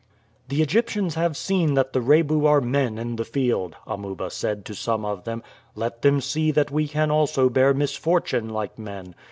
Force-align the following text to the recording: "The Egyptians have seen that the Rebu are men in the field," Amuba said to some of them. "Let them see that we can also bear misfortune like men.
"The 0.49 0.63
Egyptians 0.63 1.13
have 1.13 1.37
seen 1.37 1.75
that 1.75 1.93
the 1.93 2.01
Rebu 2.01 2.47
are 2.47 2.59
men 2.59 2.97
in 2.97 3.17
the 3.17 3.23
field," 3.23 3.75
Amuba 3.85 4.31
said 4.31 4.65
to 4.65 4.73
some 4.73 5.05
of 5.05 5.25
them. 5.25 5.43
"Let 5.75 6.01
them 6.01 6.21
see 6.21 6.49
that 6.49 6.71
we 6.71 6.87
can 6.87 7.11
also 7.11 7.49
bear 7.51 7.71
misfortune 7.75 8.49
like 8.49 8.79
men. 8.79 9.13